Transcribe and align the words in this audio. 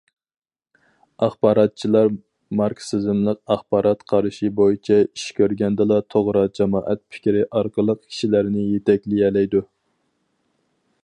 ئاخباراتچىلار 1.25 2.07
ماركسىزملىق 2.61 3.41
ئاخبارات 3.55 4.01
قارىشى 4.13 4.49
بويىچە 4.61 4.97
ئىش 5.03 5.27
كۆرگەندىلا 5.41 6.01
توغرا 6.15 6.43
جامائەت 6.61 7.05
پىكرى 7.17 7.45
ئارقىلىق 7.45 8.03
كىشىلەرنى 8.09 8.67
يېتەكلىيەلەيدۇ. 8.73 9.63